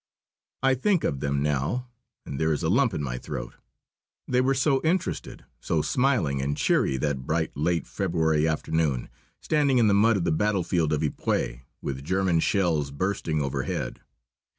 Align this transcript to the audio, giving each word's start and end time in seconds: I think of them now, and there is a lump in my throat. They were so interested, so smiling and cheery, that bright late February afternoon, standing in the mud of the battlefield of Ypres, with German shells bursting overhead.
I 0.63 0.73
think 0.73 1.03
of 1.03 1.19
them 1.19 1.43
now, 1.43 1.87
and 2.25 2.39
there 2.39 2.51
is 2.51 2.63
a 2.63 2.69
lump 2.69 2.95
in 2.95 3.03
my 3.03 3.19
throat. 3.19 3.53
They 4.27 4.41
were 4.41 4.55
so 4.55 4.81
interested, 4.81 5.45
so 5.59 5.83
smiling 5.83 6.41
and 6.41 6.57
cheery, 6.57 6.97
that 6.97 7.27
bright 7.27 7.55
late 7.55 7.85
February 7.85 8.47
afternoon, 8.47 9.09
standing 9.41 9.77
in 9.77 9.85
the 9.87 9.93
mud 9.93 10.17
of 10.17 10.23
the 10.23 10.31
battlefield 10.31 10.91
of 10.91 11.03
Ypres, 11.03 11.59
with 11.83 12.03
German 12.03 12.39
shells 12.39 12.89
bursting 12.89 13.43
overhead. 13.43 14.01